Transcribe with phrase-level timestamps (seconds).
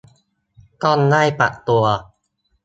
[0.83, 1.83] ต้องได้ปรับตัว